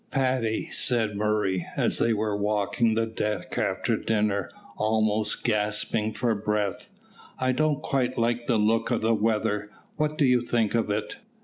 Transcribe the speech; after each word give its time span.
"Paddy," 0.09 0.67
said 0.71 1.15
Murray, 1.15 1.67
as 1.77 1.99
they 1.99 2.11
were 2.11 2.35
walking 2.35 2.95
the 2.95 3.05
deck 3.05 3.55
after 3.59 3.95
dinner, 3.97 4.49
almost 4.75 5.43
gasping 5.43 6.11
for 6.11 6.33
breath, 6.33 6.89
"I 7.39 7.51
don't 7.51 7.83
quite 7.83 8.17
like 8.17 8.47
the 8.47 8.57
look 8.57 8.89
of 8.89 9.01
the 9.01 9.13
weather; 9.13 9.69
what 9.97 10.17
do 10.17 10.25
you 10.25 10.41
think 10.41 10.73
of 10.73 10.89
it?" 10.89 11.17